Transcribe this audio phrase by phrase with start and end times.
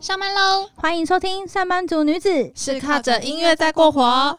[0.00, 0.68] 上班喽！
[0.76, 4.38] 欢迎收听《上班族女子》，是靠着音乐在过活。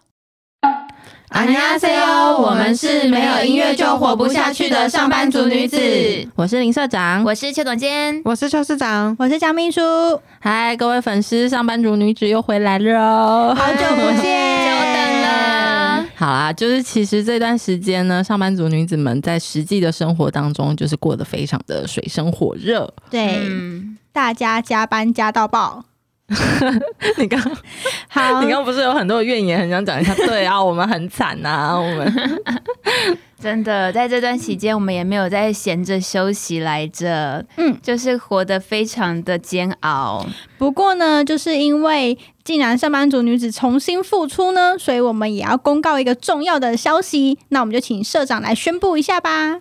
[1.29, 5.77] 안녕하세요，我们是没有音乐就活不下去的上班族女子。
[6.35, 9.81] 我是林社长，我是邱总监，我是邱市长，我是江秘书。
[10.39, 16.05] 嗨，各位粉丝，上班族女子又回来了哦，好久不见，久等了。
[16.15, 22.91] 好啦，就是其实这段时间呢，上班族女子们在实际的生活当中，就是过得非常的水深火热。
[23.11, 25.84] 对，嗯， 大家加班加到爆。
[27.18, 27.38] 你刚
[28.08, 30.14] 好，你刚不是有很多怨言，很想讲一下？
[30.26, 32.40] 对啊，我们很惨呐，我们
[33.42, 40.24] 真的在这段期间，我们也没有在闲着休息来着，嗯，就是活得非常的煎熬。
[40.56, 47.36] 不过呢，就是因为既然上班族女子重新复出呢，所以我们也要公告一个重要的消息。
[47.48, 49.58] 那我们就请社长来宣布一下吧。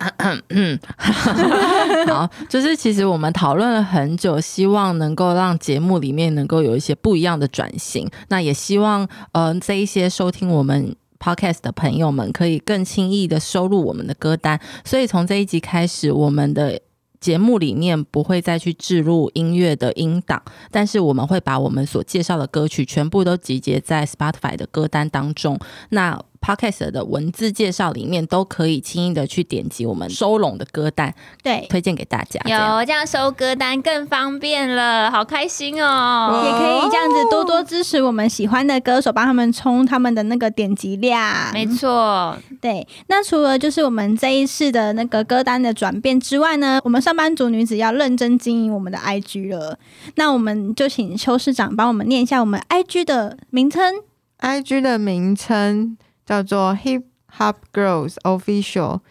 [0.50, 0.78] 嗯，
[2.06, 8.08] 好，就是其实我们讨论了很久，希望能够让节目里面能够有一些不一样的转型。
[8.28, 14.60] 那也希望，呃，这一些收听我们 podcast 的朋友们可以更轻易的收录我们的歌单。
[14.84, 16.80] 所以从这一集开始，我们的
[17.20, 25.56] 节目里面不会再去置入音乐的音档，但是我们会把我们所介绍的歌曲全部都集结在 Spotify 的歌单当中。
[25.90, 32.40] 那 Podcast 的文字介绍里面都可以轻易的去点击我们收拢的歌单，对，推荐给大家。
[32.44, 36.42] 有这样收歌单更方便了，好开心哦！
[36.44, 41.52] 也可以这样子多多支持我们喜欢的歌手，帮他们冲他们的那个点击量。
[41.52, 49.78] 没错，对，那除了就是我们这一次的那个歌单的转变之外呢，我们上班族女子要认真经营我们的 IG 了。
[50.16, 53.94] 那我们就请邱市长帮我们念一下我们 IG 的名称。
[54.40, 55.96] IG 的名称
[56.31, 57.03] 叫做 Hip
[57.37, 59.01] Hop Girls Official，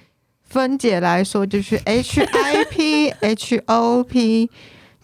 [0.42, 4.50] 分解来说就是 H I P H O P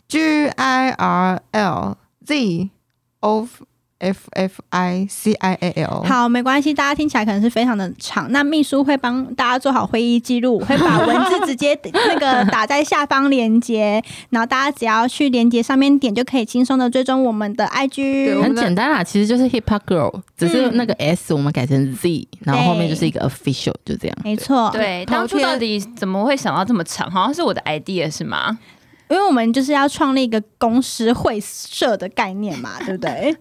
[0.09, 2.71] G I R L Z
[3.21, 3.49] O
[4.00, 6.04] F F I C I A L。
[6.04, 8.32] 好，没关系，大家听起来可能是非常的长。
[8.32, 18.42] 那秘书会帮大家做好会议记录，会把文字直接 那个打在下方连接，然后大家只要去连接上面点，就可以轻松的追踪我们的 IG。
[18.42, 24.18] 很简单啦，其实就是 Hip Hop Girl，只是那个 S 我们改成 Z，然后后面就是一个 Official，就这样。
[24.24, 27.10] 没错，对，当初到底怎么会想到这么长？
[27.10, 28.60] 好像是我的 idea 是吗？
[29.10, 33.36] 因为我们就是要创立一个公司会社的概念嘛，对不对？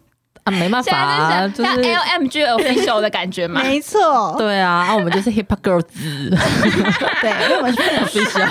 [0.46, 3.60] 啊，没办法、啊，在就是像 LMG official 的感觉嘛？
[3.60, 5.82] 没错，对啊，啊，我们就是 Hip Hop girls，
[7.20, 8.48] 对，因为我们是 Official。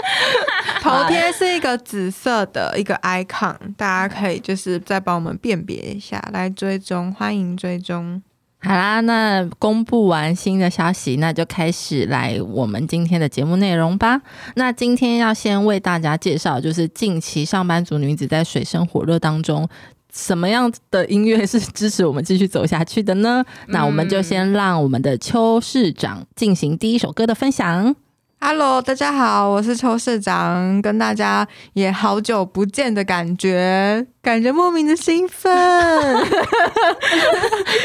[0.82, 8.22] 头贴是一个紫色的一个 icon，大家可以就是再帮我们辨别一下，来追踪，欢迎追踪。
[8.62, 14.20] 好啦，那公布完新的消息，那就开始来我们今天的节目内容吧。
[14.56, 19.66] 那今天要先为大家介绍，就是近期上班族女子在水深火热当中。
[20.12, 23.44] 什么样的音乐是支持我们继续走下去的呢？
[23.68, 27.94] 那我们就先让我们的邱市长进行第一首歌的分享。
[28.40, 35.54] Hello，大家好，我是邱市长，跟大家也好久不见的感觉，感觉莫名的兴奋。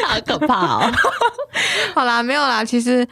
[0.08, 0.92] 好可怕哦！
[1.94, 3.06] 好啦，没有啦，其实。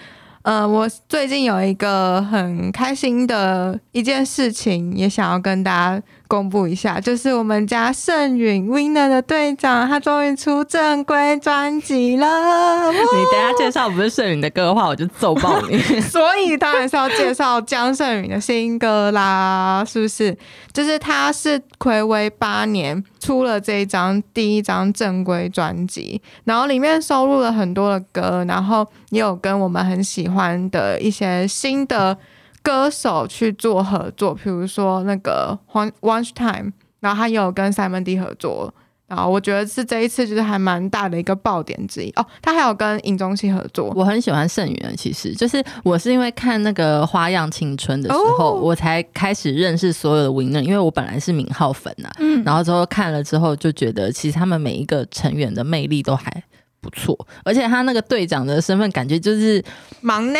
[0.44, 12.26] 呃，我最近有一个很开心的一件事情，也想要跟大家公布一下，就是我们家盛允 Winner 的队长，他终于出正规专辑了。
[12.90, 12.98] 你
[13.32, 15.78] 等下介绍不是盛允的歌的话，我就揍爆你。
[16.02, 20.36] 所以当然是要介绍江盛允的新歌啦，是不是？
[20.74, 32.18] 就是他是暌违八年出了这一张第一张正规专辑，然后里面收录了很多的歌，然后也有跟我们很喜欢的一些新的
[32.64, 38.74] 歌手去做合作，比如说那个 One One Time，然后他也有跟 Simon D 合作。
[39.06, 42.10] 然后我觉得是这一次就是还蛮大的一个爆点之一。
[42.16, 48.60] 哦，他还有跟尹中熙合作，我很喜欢盛元，其实就是我是因为看那个《花样青春》的时候，哦。
[48.60, 56.44] 我才开始认识所有的 Winner，因为我本来是敏浩粉呐、嗯，然后之后看了之后就觉得，其实他们每一个成员的魅力都还
[56.82, 59.64] 不错，而且他那个队长的身份感觉就是
[60.02, 60.40] 忙内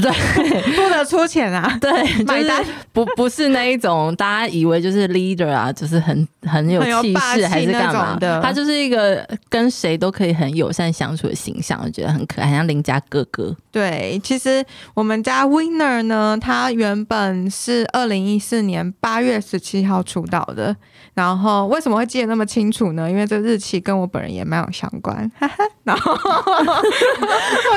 [0.00, 0.10] 对
[0.74, 1.90] 不得出钱啊， 对，
[2.24, 13.54] 买单就是不不是那一种大家以为就是 leader 啊，就是很很有气势还是干那嘛的他就是一个跟谁都可以很友善相处的形象，我觉得很可爱，很像邻家哥哥。
[13.72, 14.64] 对，其实
[14.94, 20.74] 我们家 Winner 呢，他原本是二零一四年八月十七号出道的。
[21.12, 23.10] 然后为什么会记得那么清楚呢？
[23.10, 25.30] 因为这日期跟我本人也蛮有相关。
[25.38, 25.56] 哈哈。
[25.82, 26.18] 然后 我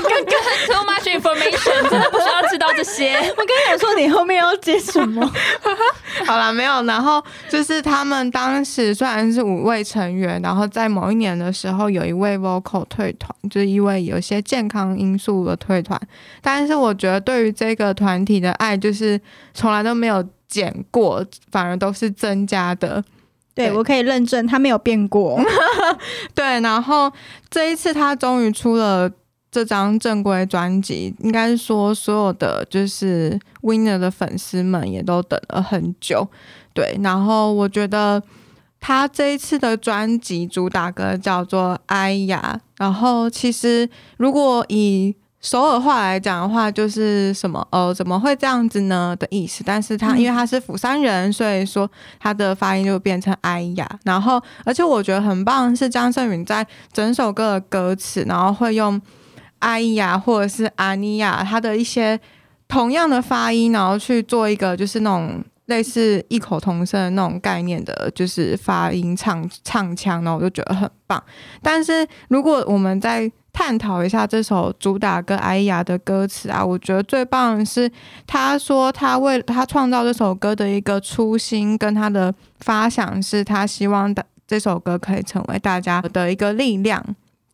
[0.01, 0.35] 刚刚
[0.67, 3.15] too much information，真的不需要知道这些。
[3.35, 5.29] 我跟你说，你后面要接什么？
[6.25, 6.83] 好了，没有。
[6.83, 15.99] 然后就是他们当时虽然是五位成员，然后在某一年的时候，有一位 vocal 退团，就是因为有些健康因素的退团。
[16.41, 19.19] 但是我觉得对于这个团体的爱，就是
[19.53, 23.03] 从来都没有减过，反而都是增加的。
[23.55, 25.39] 对对我可以认证，他没有变过。
[26.33, 27.11] 对，然后
[27.51, 29.07] 这一次他终于出了
[29.53, 36.27] 这张正规专辑，应该是说所有的就是 Winner 的粉丝们也都等了很久。
[36.73, 38.23] 对，然后我觉得
[38.79, 49.61] 他这一次的专辑主打歌叫做《哎呀》，然后其实如果以首尔话来讲的话，就是什么呃，怎么会这样子呢的意思。
[49.63, 51.87] 但是他嗯因为他是釜山人，所以说
[52.19, 53.87] 他的发音就变成哎呀。
[54.03, 58.99] 然后，而且我觉得很棒是张胜允在整首歌的歌词，然后会用
[59.63, 62.19] 哎呀或者是阿尼亚，他的一些
[62.67, 65.43] 同样的发音，然后去做一个就是那种。
[65.67, 71.23] 类似异口同声的那种概念的，就是发音唱唱腔，然后我就觉得很棒。
[71.61, 77.89] 但是如果我们再探讨一下这首主打歌《哎呀》的歌词啊，我觉得最棒的是
[78.27, 87.01] 他说他为他创造这首歌的一个初心跟他的发想是，他希望的这首歌可以成为大家的一个力量，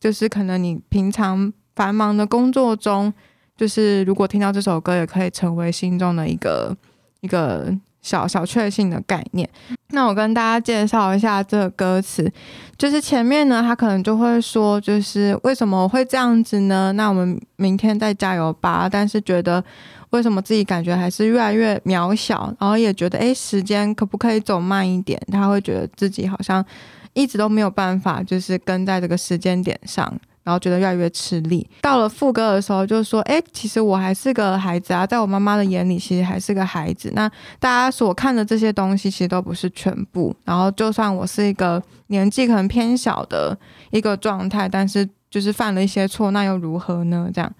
[0.00, 3.12] 就是可能你平常繁忙的工作中，
[3.56, 6.76] 就是如果听到这首歌，也可以成为心中的一个
[7.20, 9.48] 一个小小确幸的概念。
[9.88, 12.30] 那我跟大家介绍一下这个歌词，
[12.78, 16.92] 就是前面呢，他可能就会说，就是为什么会这样子呢？
[16.92, 18.88] 那我们明天再加油吧。
[18.88, 19.62] 但是觉得
[20.10, 25.20] 为什么自己感觉还是越来越渺小，然后也觉得诶，时间可不可以走慢一点？
[25.30, 26.64] 他会觉得自己好像
[27.12, 30.16] 一直都没有办法，就是跟在这个时间点上。
[30.42, 31.68] 然后觉得越来越吃力。
[31.82, 37.12] 到了副歌的时候，就说：“哎，其实我还是个孩子啊，在我妈妈的眼里，其实还是个孩子。
[37.14, 37.28] 那
[37.58, 40.34] 大家所看的这些东西，其实都不是全部。
[40.44, 43.56] 然后，就算我是一个年纪可能偏小的
[43.90, 47.30] 一个状态，但是就是犯了一些错，那又如何呢？
[47.32, 47.52] 这样。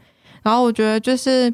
[0.42, 1.52] 然后我觉得就是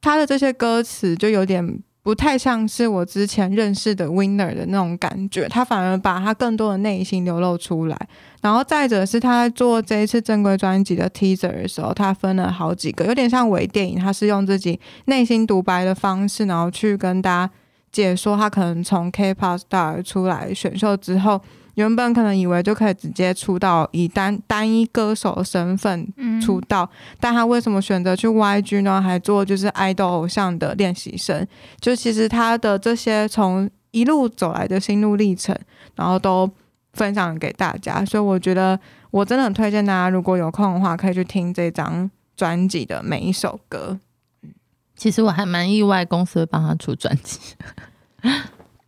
[0.00, 8.08] 他的这些歌词就有点不太像是我之前认识的 Winner 的那种感觉，他反而把他更多的内心流露出来。
[8.40, 17.52] 然后再者是他在做这一次正规专辑的 teaser 的时候，他分了好几个，有点像微电影，他是用自己内心独白的方式，然后去跟大家
[17.92, 21.40] 解说他可能从 K-pop star 出来选秀之后，
[21.74, 26.88] 原本可能以为就可以直接出道，以单单一歌手的身份嗯出道，
[27.18, 29.02] 但他为什么选择去 YG 呢？
[29.02, 31.46] 还做就是爱豆偶像的练习生？
[31.80, 35.56] 就其实他的这些从一路走来的心路历程，
[35.96, 36.50] 然后都
[36.92, 38.04] 分享给大家。
[38.04, 38.78] 所以我觉得
[39.10, 43.98] 我真的很推荐大家，如果有空的话，可以去听这张专辑的每一首歌。
[44.96, 47.38] 其实我还蛮意外，公司会帮他出专辑，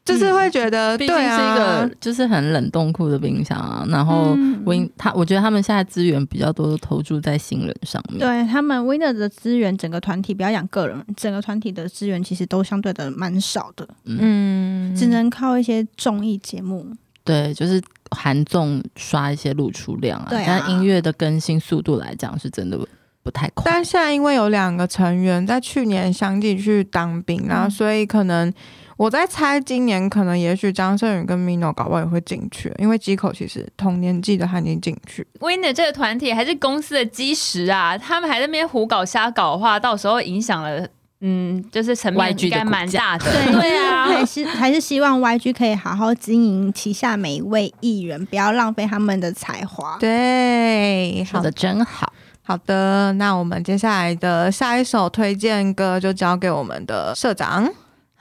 [0.04, 1.56] 就是会觉得， 毕竟是一对啊
[1.86, 3.82] 个，就是很冷冻库的冰箱啊。
[3.88, 8.18] 然后嗯 Win 他，我觉得他们现在资源比较多，都投注在新人上面。
[8.18, 16.94] 对他们 Winner 的资源，整个团体不要讲个人，整个团体的资源其实都相对的蛮少的，嗯，只能靠一些综艺节目。
[17.24, 17.80] 对，就是
[18.10, 22.78] 韩综刷一些露出量啊，对啊但音乐的更新速度来讲，是真的
[23.22, 23.64] 不太快。
[23.64, 28.52] 但现在因为有两个成员在去年相继去当兵，然后嗯所以可能
[28.96, 35.26] 我在猜，今年可能也许张胜宇跟 Mino 搞不好也会进去，因为机口其实同年纪的他已经进去。
[35.40, 40.86] Winner 这个团体还是公司的基石啊，他们还在那边胡搞瞎搞的话，到时候影响了，
[41.24, 43.24] 嗯，就是层面 YG 应该蛮大的。
[43.30, 49.96] 对对啊，还是还是希望 YG 可以好好经营旗下每一位艺人，不要浪费他们的才华。
[50.00, 52.12] 对，好说的真好。
[52.42, 57.72] 好的，那我们接下来的下一首推荐歌就交给我们的社长。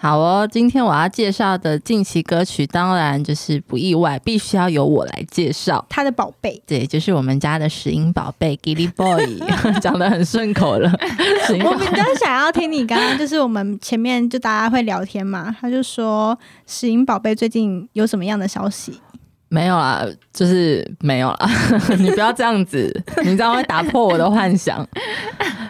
[0.01, 5.86] 好哦，今天我要介绍的近期歌曲，当然就是不意外，必须要由我来介绍。
[5.88, 9.39] 他的宝贝，对，就是我们家的石英宝贝 Gilly Boy，
[9.79, 10.91] 讲的很顺口了。
[11.63, 19.00] 我比较想要听你刚刚就是我们前面就大家会聊天嘛，他就说石英宝贝最近有什么样的消息？
[19.50, 20.03] 没有啦，
[20.34, 21.50] 就是没有啦。
[22.00, 24.84] 你不要这样子，你这样会打破我的幻想。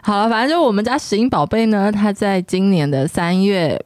[0.02, 3.84] 好了，反正就我们家石英宝贝呢，他在今年的三月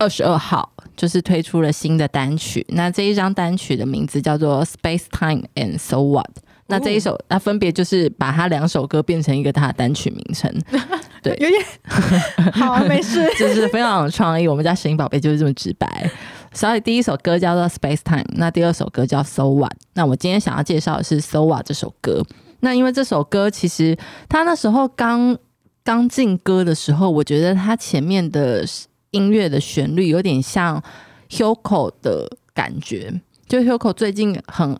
[0.00, 2.64] 二十二号，就是推出了新的单曲。
[2.70, 6.26] 那这一张单曲的名字叫做《Space Time and So What》。
[6.68, 10.50] 那这一首，那分别就是把它两首歌变成一个它的单曲名称，
[11.22, 11.62] 对有点
[12.54, 13.28] 好、啊，没事。
[13.38, 14.48] 就是非常有创意。
[14.48, 16.10] 我们家神英宝贝就是这么直白。
[16.54, 19.72] 所以第一首歌叫做《Space Time》，那第二首歌叫《So What》。
[19.94, 22.24] 那我今天想要介绍的是《So What》这首歌。
[22.60, 23.96] 那因为这首歌其实
[24.28, 25.36] 它那时候刚
[25.82, 28.64] 刚进歌的时候，我觉得他前面的
[29.10, 30.82] 音乐的旋律有点像
[31.28, 34.78] Hugo 的感觉，就 Hugo 最近很。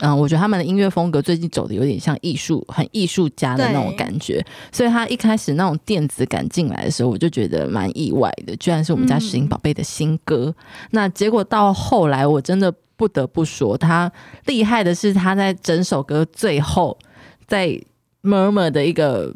[0.00, 10.54] 嗯，我觉得他们的音乐风格最近走的有点像艺术，很艺术家的那种感觉，所以他一开始那种电子感进来的时候，我就觉得蛮意外的，居然是我们家石英宝贝的新歌。
[10.90, 14.12] 那结果到后来，我真的不得不说，他
[14.44, 16.98] 厉害的是他在整首歌最后
[17.46, 17.80] 在
[18.22, 19.34] murmur 的一个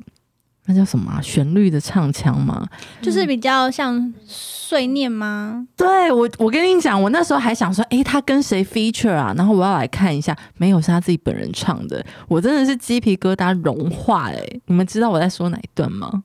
[0.66, 2.66] 那叫什么啊、旋律的唱腔吗？
[3.02, 5.66] 就是比较像碎念吗？
[5.76, 9.34] 对我，我跟你讲，我那时候还想说，诶，他跟谁 feature 啊？
[9.36, 12.04] 然后我要来看一下，没有，是他自己本人唱的。
[12.28, 16.22] 我真的是鸡皮疙瘩融化诶，你们知道我在说哪一段吗？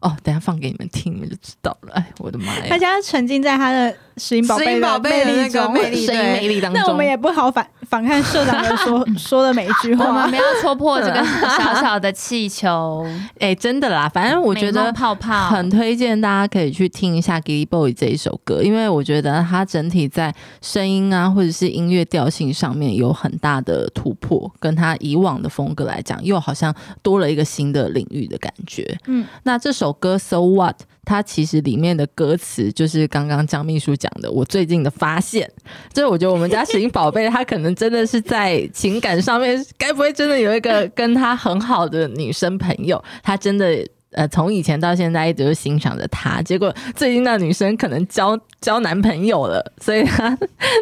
[0.00, 1.94] 哦，等下放给你们听，你们就知道了。
[1.94, 2.66] 哎，我的妈呀！
[2.68, 4.80] 大家沉浸在他的石英宝贝
[5.20, 10.30] 的魅力声音魅力当中，那我们也不好反反看社长的说 说的每一句话我们。
[10.30, 13.06] 没有戳破这个小小的气球，
[13.40, 28.98] 哎、真的啦，反正我觉得泡泡很推荐大家可以去听一下《Gilly Boy》这一首歌，因为我觉得它整体在声音啊或者是音乐调性上面有很大的突破，跟他以往的风格来讲，又好像多了一个新的领域的感觉。
[29.06, 35.50] 嗯，那这首歌《So What》，它其实里面的歌词就是刚刚张秘书讲的，我最近的发现，
[35.92, 43.86] 就是我觉得我们家石英宝贝，他可能真的是在情感上面，该不会真的有一个跟他很好的女生朋友，他真的。
[44.12, 50.30] 呃，从以前到现在一直都欣赏着他，结果最近那女生可能交交男朋友了，所以他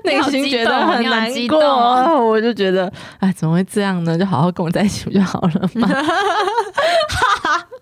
[0.05, 1.59] 内心觉得很难过。
[2.29, 4.17] 我就觉得，哎，怎么会这样呢？
[4.17, 5.89] 就好好跟我在一起不就好了吗？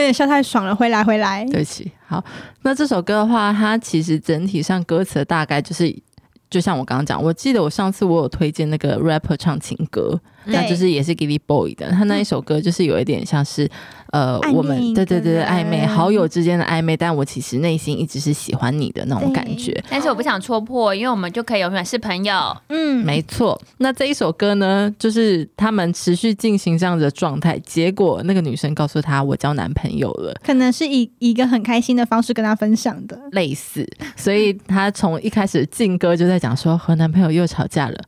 [0.00, 1.44] 有点笑太爽了，回来回来。
[1.46, 2.24] 对不起，好，
[2.62, 5.94] 那这首歌的话，它其实整体上歌词大概就是，
[6.48, 13.68] 就像我刚刚讲，我记得我上次我有推荐那个 rapper 唱情歌，那对就是也是 Gilly Boy 的，他那一首歌就是有一点像是
[14.12, 19.78] 呃，我们对对对对暧昧好友之间的暧昧，但我其实内心一直是喜欢你的那种感觉。
[19.90, 22.56] 但是我不想戳破，因为我们就可以永远是朋友。
[22.68, 33.18] 嗯，没错，那这一首歌呢，就是他们持续进行这样子的状态，结果那个女生告诉他我交男朋友了，可能是以以一个很开心的方式跟他分享的。
[33.32, 33.86] 类似，
[34.16, 37.98] 所以他从一开始进歌就在讲说和男朋友又吵架了。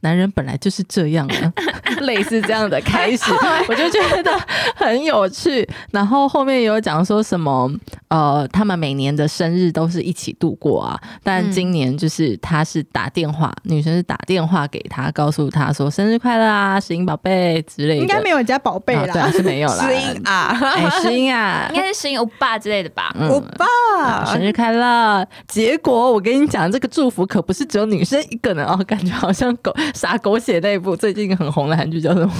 [0.00, 1.52] 男人本来就是这样啊，
[2.02, 3.24] 类似这样的开始，
[3.68, 4.32] 我就觉得
[4.76, 5.68] 很有趣。
[5.90, 7.70] 然后后面有讲说什么，
[8.08, 18.00] 呃，他们每年的生日都是一起度过啊，但嗯今年就是他是打电话，女生是打电话给他，告诉他说生日快乐啊，石英宝贝之类的。
[18.02, 19.32] 应该没有人家宝贝啊对啊，啦。
[19.32, 19.84] 是没有啦。
[19.88, 23.12] 石英啊，哎，石英啊应，该是石英欧巴之类的吧？
[23.18, 25.26] 嗯欧巴，生日快乐！
[25.48, 32.32] 结果我跟你讲，这个祝福可不是只有女生一个人哦，感觉好像狗傻狗血那一部最近很红的韩剧叫什么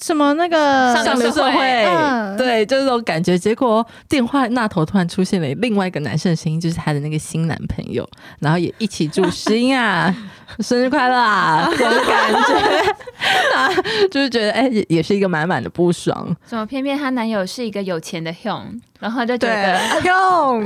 [0.00, 0.32] 什么？
[0.34, 1.50] 那个上《流社会》
[1.88, 2.36] 嗯。
[2.38, 3.36] 对，就是这种感觉。
[3.36, 10.14] 结果电话那头突然出现了另外一个男生的声音，就是她的那个新男朋友，然后也一起祝诗音啊
[10.60, 12.94] 生日快乐啊，这种感觉，
[13.56, 13.68] 啊，
[14.10, 16.34] 就是觉得哎、也也是一个满满的不爽。
[16.46, 20.64] 怎么偏偏她男友是一个有钱的 Hyun，然后就觉对得，用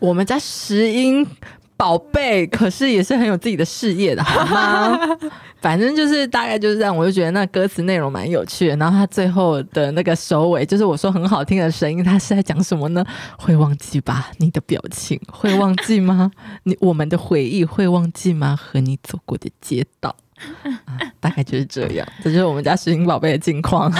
[0.00, 1.24] 我们家石英
[1.80, 4.98] 宝贝可是也是很有自己的事业的，好吗？
[5.62, 8.76] 反正就是大概就是这样，我就觉得那歌词内容蛮有趣的。
[8.76, 13.02] 然后他最后的那个收尾，就是我说很好听的声音，他是在讲什么呢？
[13.38, 14.30] 会忘记吧？
[14.36, 16.30] 你的表情会忘记吗？
[16.64, 18.54] 你我们的回忆会忘记吗？
[18.60, 20.14] 和你走过的街道。
[20.86, 23.92] 啊，大概就是这样，这就是我们家石英宝贝的近况，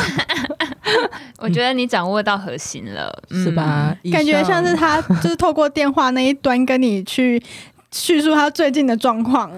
[1.37, 3.51] 我觉得你掌握到核心了，嗯是？
[3.51, 3.95] 吧？
[4.11, 7.43] 感觉像是他就是透过电话那一端跟你去
[7.93, 9.51] 叙述他最近的状况。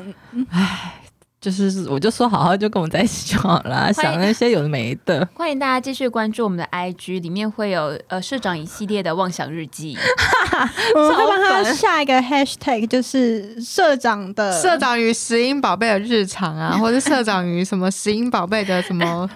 [1.41, 5.29] 就是我就说好好就跟我在一起就好了， 想那些有的没的。
[5.35, 9.99] 欢迎大家继续关注我们的 IG，里面会有呃社长一系列的妄想日记。
[10.95, 19.29] 我们会帮他下一个 hashtag，就是社长的社长与石英宝贝的日常啊，或者社长与什么石英宝贝的什么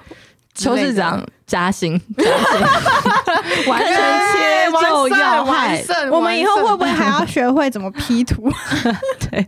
[0.56, 3.94] 邱市长加薪，加薪，完全
[4.32, 8.50] 切就要害，我们以后会不会还要学会怎么 P 图？
[9.30, 9.46] 对，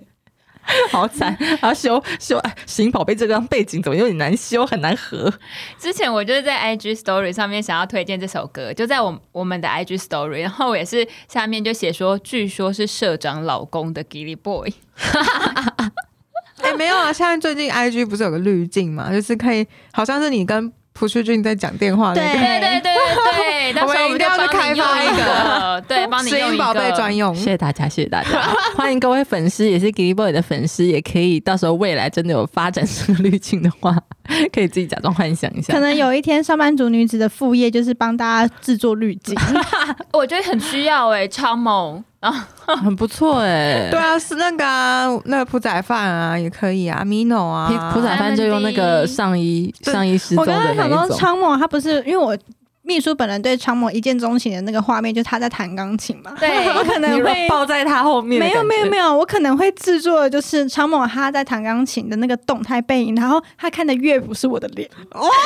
[0.90, 5.32] 好惨，还要修修哎石英宝贝这张背景怎么有点难修，很难合。
[5.78, 14.72] 之前我就是在 IG Story 上面想要推荐这首歌，就在我我们的 IG Story，然后我也是下面就写说，据说是社长老公的 Gilly Boy，
[16.60, 22.38] 哎、没有啊，现在最近 IG 不是有个滤镜嘛，就是可以，好像是你跟朴叙俊在讲电话那对个。
[22.38, 22.92] 对对对对
[23.72, 27.34] 对，到时候我们就要去开发用一个个，对，帮你用一石英宝贝专用。
[27.34, 28.42] 谢，谢大家，谢谢大家，
[28.76, 33.96] 欢迎各位粉丝，也是 Gilly Boy 的粉丝，也可以到时候未来真的有发展这个滤镜的话，
[34.52, 35.80] 可以自己假装幻想一下可。
[35.80, 39.35] 能有一天上班族女子的副业就是帮大家制作滤镜，
[40.12, 42.02] 我觉得很需要哎、超猛。
[42.20, 42.49] 啊
[42.82, 51.16] 很不错哎、对啊，是那个啊，那个铺仔饭啊，也可以啊，Mino 啊，皮普仔饭就用那个上衣上衣失踪我刚的那刚想说一种。
[51.16, 52.37] 昌某他不是因为我。
[52.88, 56.33] 秘书本人对昌某一见钟情的那个画面，就是他在弹钢琴嘛。
[56.40, 64.88] 对 我可能你会抱在他后面，没有没有没有，我可能会制作的就是昌某他在弹钢琴的那个动态背影，然后他看的乐谱是我的脸。
[65.12, 65.28] 哦！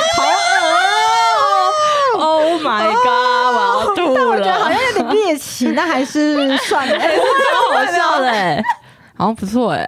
[2.15, 3.05] Oh my god！
[3.05, 6.97] 我要吐但我觉得好，像有点猎奇，那还是算了。
[6.97, 8.63] 超好笑的哎，
[9.17, 9.85] 好像不错哎。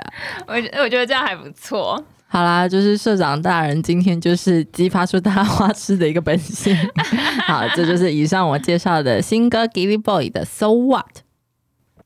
[0.48, 2.04] 我觉我觉得这样还不错。
[2.28, 6.76] 好啦，就是社长大人今天就是激发出他花痴的一个本性。
[7.48, 11.20] 好，这就是以上我介绍的新歌 Gilly Boy 的 So What。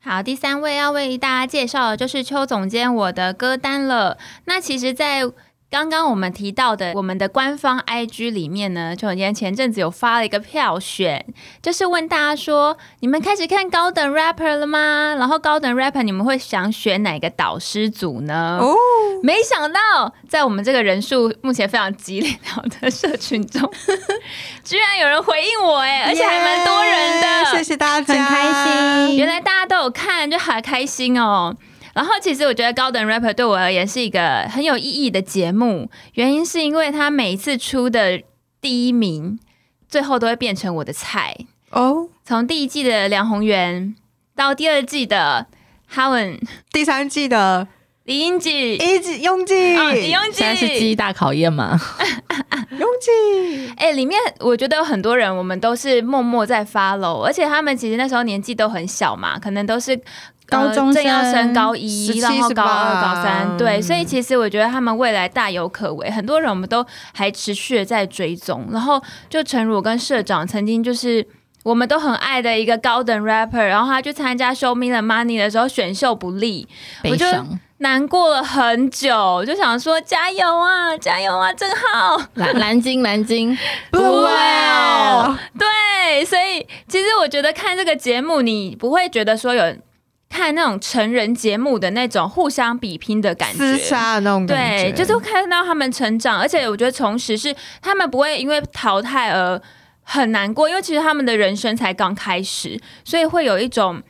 [0.02, 4.16] 好，第三位要为大家介绍的就是邱总监我的歌单了。
[4.44, 5.22] 那其实，在
[5.70, 11.24] 刚刚我们提到的我们的官方 IG 里面呢，邱总监前阵子有发了一个票选，
[11.62, 15.14] 就是问大家说，你们开始看高等 rapper 了吗？
[15.16, 18.58] 然后高等 rapper 你们会想选哪个导师组呢？
[18.60, 18.74] 哦，
[19.22, 22.36] 没想到，在我们这个人数目前非常激烈
[22.80, 23.62] 的社群中，
[24.64, 31.54] 居然有人回应我哎，而且还蛮多人的，耶谢谢大家，很开心原来大家都有看，就好开心哦。
[31.94, 38.22] 然后其实我觉得高等 rapper 对我而言是一个很有意义的节目，原因是因为他每一次出的
[38.60, 39.38] 第一名，
[39.88, 41.36] 最后都会变成我的菜。
[41.70, 43.94] 哦，从第一季的梁宏源
[44.34, 45.46] 到第二季的
[45.86, 46.40] 哈文、
[46.72, 47.68] 第三季的
[48.10, 50.90] 李英吉、一季拥挤，啊李永现在是记吉。
[50.90, 51.80] 忆大考验嘛？
[52.76, 59.96] 拥挤，哎、里面我觉得有很多人，我们都是默默在 follow，而且他们其实那时候年纪都很小嘛，可能都是
[60.48, 66.10] 高中呃正要升高一，17然后高二、18高三，对，所以其实我觉得他们未来大有可为。
[66.10, 71.24] 很多人我们都还持续的在追踪，然后就陈如跟社长曾经就是。
[71.62, 76.66] 我们都很爱的一个高等 rapper，然后他去参加 Show Me the Money 的时候选秀不利，
[77.02, 77.60] 悲我就伤。
[77.80, 82.22] 难过了很久，就想说加油啊，加油啊，正浩。
[82.34, 83.56] 蓝 蓝鲸，蓝鲸
[83.90, 89.76] Whale 对，所以其实我觉得看这个节目，你不会觉得说有
[90.28, 93.78] 看那种成人节目的那种互相比拼的感厮觉。
[93.78, 99.58] 杀的那种感对，就是看到他们成长，而且我觉得同时是他们不会因为淘汰而
[100.02, 104.02] 很难过，因为其实他们的人生才刚开始，所以会有一种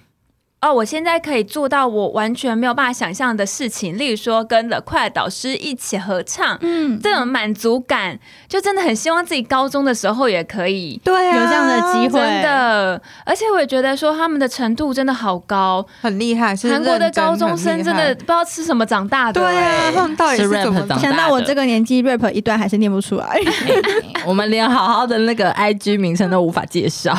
[0.61, 11.01] 哦，我现在可以做到我完全没有办法想象的事情，例如说跟了快导师一起合唱，嗯，这种满足感，就真的很希望自己高中的时候也可以。
[11.03, 23.40] 对啊，有这样的机会真的，而且我也觉得说他们的程度真的好高，很厉害，是韩国的高中生真的不知道吃什么长大的、对啊，欸他们到底是怎么长大想到我这个年纪，rap 一段还是念不出来。
[24.27, 27.16] 我们连好好的那个 IG 名称都无法介绍。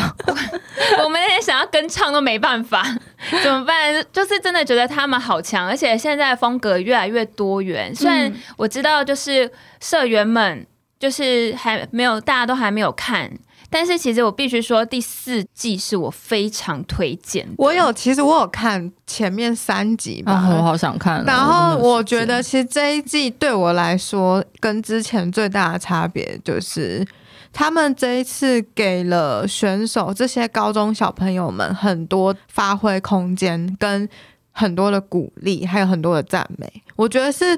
[1.04, 2.84] 我们连想要跟唱都没办法，
[3.44, 4.06] 怎么办？
[4.12, 7.94] 就是真的觉得他们好强，而且现在风格越来越多元。
[7.96, 10.66] 虽然我知道，就是社员们
[11.00, 13.32] 就是还没有，大家都还没有看。
[13.74, 17.48] 但是其实我必须说，第四季是我非常推荐。
[17.58, 21.24] 我有，其实我有看前面三集吧，啊，我好想看哦。
[21.26, 27.08] 然后我觉得得，其实这一季对我来说，跟之前最大的差别就是，
[27.54, 34.08] 他们这一次给了选手这些高中小朋友们很多发挥空间，跟
[34.52, 36.84] 很多的鼓励，还有很多的赞美。
[36.98, 37.58] 我觉得是，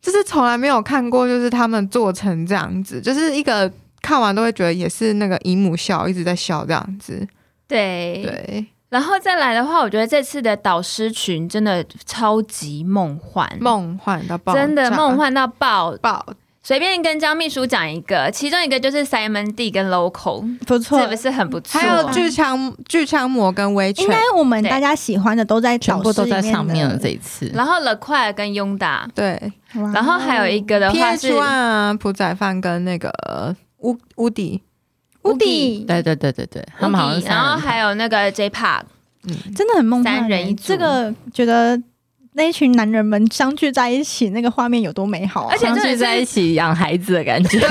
[0.00, 3.68] 就是从来没有看过，就是他们做成这样子，就是一个
[4.04, 7.26] 看完都会觉得也是那个姨母笑，一直在笑这样子。
[7.66, 15.96] 对对，然后再来的话，我觉得这次的导师群真的超级梦幻，梦幻到爆，真的梦幻到爆。
[16.02, 16.26] 爆。
[16.66, 21.78] 随便跟江秘书讲一个，其中一个就是 Simon D 跟 Local，不错是不是很不错？
[21.78, 26.94] 还有巨枪巨枪魔跟威权应该，我们大家喜欢的都在全部都在导师上面了。
[26.94, 33.12] 的这一次，然后 The 快跟拥达，对哇然后还有一个的话是啊，朴宰范跟那个
[33.84, 34.62] 乌乌迪，
[35.22, 38.82] 乌迪对对对对对，他们好像然后还有那个 J Park，
[39.28, 40.64] 嗯，真的很梦幻欸，三人一组。
[40.66, 41.80] 这个觉得
[42.32, 45.48] 那一群男人们相聚在一起，那个画面有多美好啊！
[45.52, 47.60] 而且相聚在一起养孩子的感觉。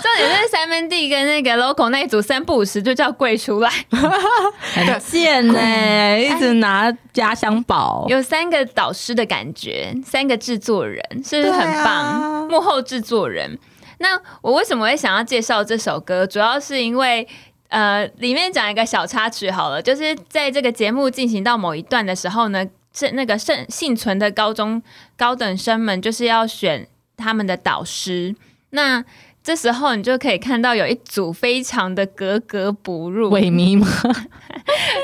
[0.00, 8.06] 重点是 Simon D 跟那个 Local 那一组三不五时就叫跪出来，很贱 呢、一直拿家乡宝。
[8.08, 11.86] 有三个导师的感觉，三个制作人，是不是很棒？
[11.86, 12.46] 啊。
[12.48, 13.58] 幕后制作人。
[14.00, 16.26] 那我为什么会想要介绍这首歌？
[16.26, 17.26] 主要是因为。
[17.72, 24.82] 呃，里面讲一个小插曲好了，就是在这个节目进行到某一段的时候呢，是那个幸幸存的高中
[25.16, 28.34] 高等生们就是要选他们的导师。
[28.70, 29.04] 那
[29.40, 33.86] 这时候你就可以看到有一组非常的格格不入，萎靡吗？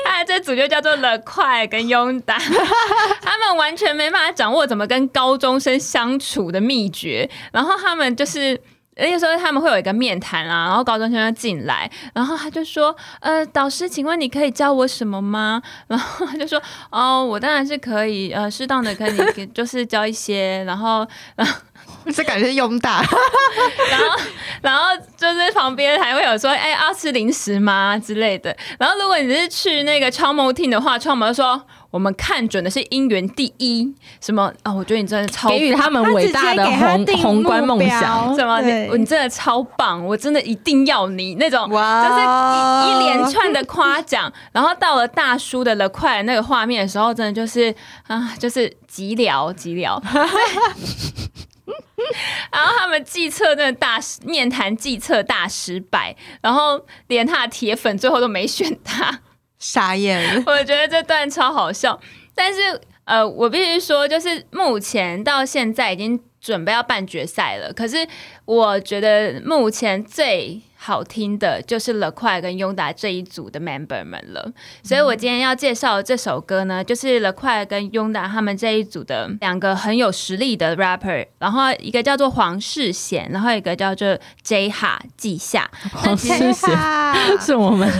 [0.03, 2.37] 他 这组就叫做了快跟拥达，
[3.23, 8.59] 他们完全没办法掌握怎么跟高中生相处的秘诀，然后他们就是。
[8.99, 21.07] 那时候他们会有一个面谈啊，然后高中生要进来，然后他就说：“呃，导师，请问你可以教我什么吗？” 然后他就说：“哦，我当然是可以，呃，适当的可以就是教一些，然后
[22.15, 23.01] 这感觉是拥大，
[23.91, 24.19] 然后，
[24.61, 24.83] 然后
[25.17, 27.97] 就是旁边还会有说，哎、要吃零食吗？
[27.99, 28.55] 之类的。
[28.79, 34.51] 然后，如果你是去那个超模厅的话，超模就说我们看准的是姻缘第一，什么？
[34.63, 37.99] 啊、我觉得你真的超给予他们伟大的宏宏观梦想。
[37.99, 38.35] 标。
[38.35, 38.61] 什么？
[38.61, 42.03] 你你真的超棒，我真的一定要你那种，哇。
[42.07, 44.31] 就是一一连串的夸奖。
[44.53, 47.73] 然后到了大叔的了快那个画面的时候，真的就是
[48.07, 50.01] 啊，就是极聊极聊。
[52.99, 59.21] 计策真的大失面谈计策大失败，然后连他的铁粉最后都没选他。
[59.59, 60.21] 傻眼。
[60.45, 61.99] 我觉得这段超好笑，
[62.35, 68.07] 但是呃，我必须说，就是目前到现在已经准备要办决赛了，可是
[68.45, 86.71] 我觉得目前最好听的就是了快跟拥达这一组的 member 们了，所以我今天要介绍的这首歌呢，就是了快跟拥达他们这一组的两个很有实力的 rapper，然后一个叫做黄世贤，然后一个叫做 J 哈记下，黄世贤
[87.41, 87.91] 是我们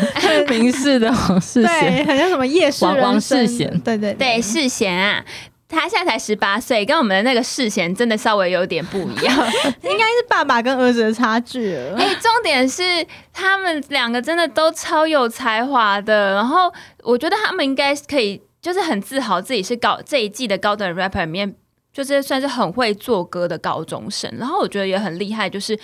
[0.47, 3.77] 明世的黄世对，贤，很像什么夜市王世贤。
[3.81, 4.13] 对对。
[4.13, 5.25] 对，世贤啊。
[5.69, 9.35] 他现在才十八岁，跟我们的那个世贤真的稍微有点不一样。
[9.83, 11.97] 应该是爸爸跟儿子的差距了。
[11.97, 16.71] 哎、重点是他们两个真的都超有才华的，然后
[17.03, 21.53] 我觉得他们应该可以，就是很自豪自己是高这一季的高等 rapper 里面，
[21.91, 24.33] 就是算是很会做歌的高中生。
[24.37, 25.77] 然后我觉得也很厉害，就是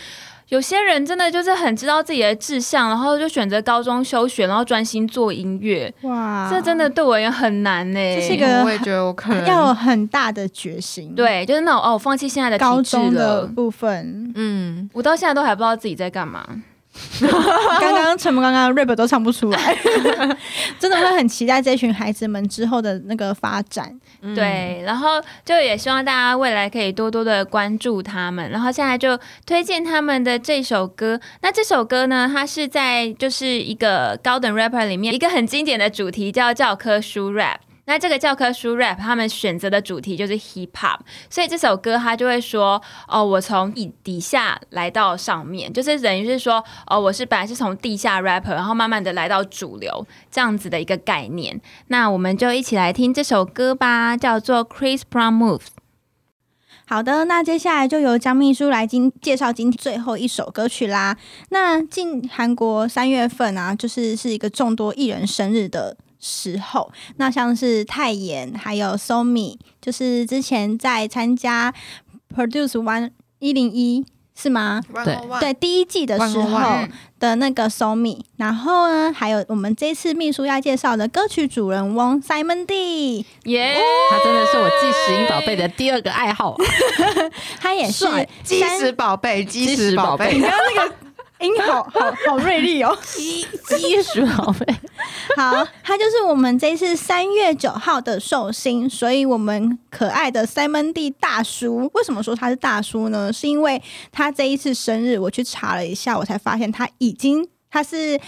[0.53, 5.91] 有些人真的就是很知道自己的志向，然后就选择高中休学，然后专心做音乐。
[6.03, 13.47] 哇，这真的对我也很难呢、这是一个我也觉得我可能要有很大的决心。，对，就是那种哦，我放弃现在的高中的。
[13.47, 16.45] 部分，嗯，我到现在都还不知道自己在干嘛。
[17.81, 19.75] 刚刚陈萌刚刚 rap 都唱不出来，
[20.77, 23.99] 真的会很期待这群孩子们之后的那个发展。
[24.33, 31.19] 对，然后就也希望大家未来可以多多的关注他们，然后现在就推荐他们的这首歌。
[31.41, 37.57] 那这首歌呢，它是在就是一个高等 rapper 里面一个很经典的主题叫教科书 rap。
[37.85, 51.59] 那这个教科书 rap，他们选择的主题就是 hip hop，所以这首歌他就会说，哦，我从底底下来到上面，就是等于是说，哦，我是本来是从地下 rapper，然后慢慢的来到主流这样子的一个概念。
[51.87, 55.63] 那我们就一起来听这首歌吧，叫做 Chris Brown Move。
[56.85, 61.17] 好的，那接下来就由江秘书来今介绍今天最后一首歌曲啦。
[61.49, 71.73] 那进韩国三月份啊，就是是一个众多艺人生日的时候，那像是泰妍还有 Somi，就是之前在参加
[72.33, 74.81] Produce One 一零一是吗？
[75.03, 75.17] 对。
[75.41, 76.87] 对，第一季的时候
[77.19, 83.77] 的那个 Somi，然后呢，还有我们这次秘书要介绍的歌曲主人翁 Simon D，耶、
[84.09, 86.55] 他真的是我记石英宝贝的第二个爱好，
[87.59, 88.27] 他也是帅。
[88.43, 90.39] 基石宝贝，基基石宝贝石宝贝。
[90.39, 90.95] 你，刚刚那个
[91.43, 92.97] 音好好好锐利哦。
[93.03, 94.79] 鸡鸡鼠好呗，
[95.35, 103.31] 好，他就是我们这次三月九号的寿星，所以我们可爱的 Simon D 大叔，为什么说他是大叔呢？
[103.31, 108.19] 是因为他这一次生日，我去查了一下，我才发现他已经他是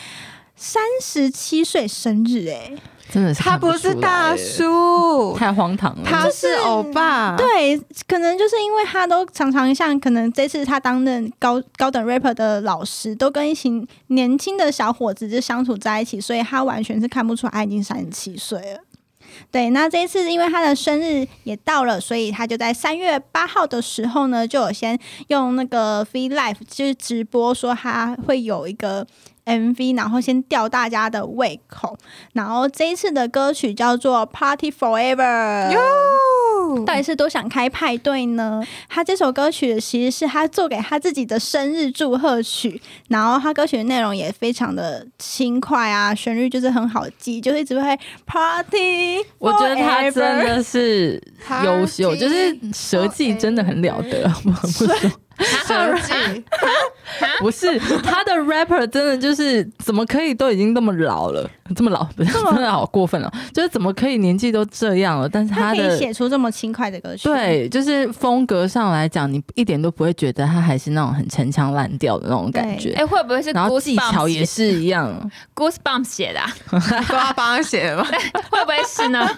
[0.56, 2.72] 三十七岁生日、哎，
[3.12, 6.02] 真的是他不是大叔， 太荒唐了。
[6.04, 7.36] 他是欧巴。
[7.38, 18.80] 对，可能就是因为他都常常像可能这次他担任高高等 rapper 的老师，都跟一群年轻的小伙子就相处在一起，所以他完全是看不出来他已经三十七岁了。
[19.52, 29.06] 对，那这一次因为他的生日也到了，所以他就在三月八号的时候呢，就有先用那个 Free Life 就是直播说他会有一个
[29.46, 31.98] MV，然后先吊大家的胃口。
[32.34, 35.76] 然后这一次的歌曲叫做 Party Forever。
[36.86, 38.64] 到底是多想开派对呢？
[38.90, 49.24] 他这首歌曲其实是他做给他自己的生日祝贺曲，然后他歌曲的内容也非常的轻快啊，旋律就是很好记，就是一直会 Party。
[49.38, 51.22] 我觉得他真的是
[51.64, 55.12] 优秀就是舌技真的很了得，不得不说。
[55.40, 56.44] 设计
[57.40, 72.94] 不是他的 rapper 真的就是怎么可以都已经那么老了，这么老不是真的好过分了，就是怎么可以年纪都这样了，但是他的写出这么轻快的歌曲。，对，就是风格上来讲，你一点都不会觉得他还是那种很陈腔滥调的那种感觉。
[72.94, 76.50] 哎、会不会是然后技巧 Goosebumps 也是一样，Goosebumps 写的、啊？
[77.08, 78.06] 都要帮他写的吗？
[78.50, 79.30] 会不会是呢？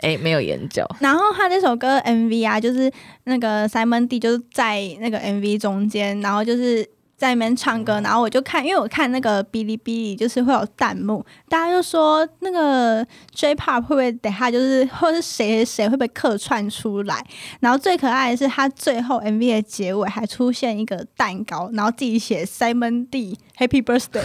[0.00, 0.84] 哎、没有研究。
[1.00, 2.90] 然后他这首歌 MV 啊，就是
[3.24, 6.88] 那个 Simon D 就是在那个 MV 中间，然后就是。
[7.20, 17.22] 在里面唱歌，然后我就看，因为我看那个哔哩哔哩，就是会有弹幕，大家就说那个 J-pop 会不会等下就是，或是谁谁谁会不会客串出来？
[17.60, 24.22] 然后最可爱的是，他最后 MV 的结尾还出现一个蛋糕，然后自己写 Simon D Happy Birthday。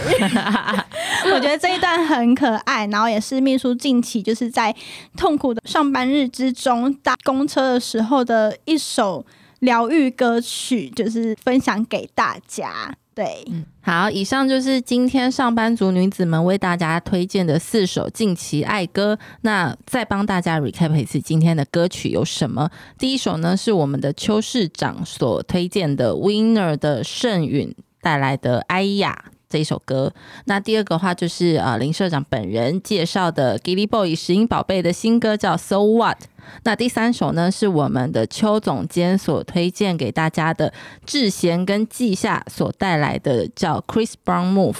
[1.34, 4.74] 我觉得这一段很可爱，然后也是秘书近期就是在
[5.18, 9.26] 痛苦的上班日之中搭公车的时候的一首
[9.60, 12.96] 疗愈歌曲，就是分享给大家。
[13.14, 13.46] 对，
[13.80, 19.18] 好，以上就是今天上班族女子们为大家推荐的四首近期爱歌。
[19.40, 22.70] 那再帮大家 recap 一次今天的歌曲有什么？
[22.98, 29.24] 第一首呢是我们的邱市长所推荐的 Winner 的盛允带来的《哎呀》。
[29.48, 30.12] 这一首歌，
[30.46, 36.18] 那第二个话就是呃林社长本人介绍的 Gilly Boy 石英宝贝的新歌叫 So What。
[36.64, 40.72] 那第三首呢是我们的邱总监所推荐给大家的
[41.04, 44.78] 智贤跟季夏所带来的叫 Chris Brown Move。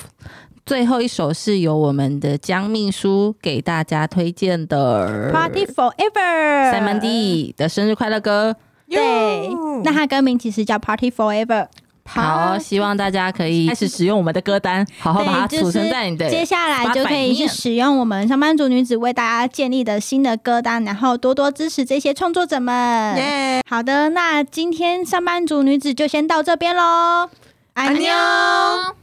[0.64, 8.56] 最后一首是由我们的江秘书给大家推荐的 Party Forever Simon D 的生日快乐歌。
[8.88, 9.48] 对，
[9.84, 11.68] 那它歌名其实叫 Party Forever。
[12.06, 23.16] 好，希望大家可以开始使用我们的歌单，好好把它储存在你的接下来就可以去使用我们上班族女子为大家建立的新的歌单，然后多多支持这些创作者们。
[23.16, 23.60] 耶！
[23.68, 27.28] 好的，那今天上班族女子就先到这边喽，
[27.74, 28.12] 安妞。
[28.12, 28.94] 安妞